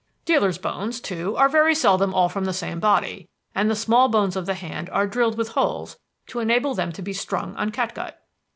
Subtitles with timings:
[0.25, 4.35] Dealers' bones, too, are very seldom all from the same body; and the small bones
[4.35, 8.19] of the hand are drilled with holes to enable them to be strung on catgut.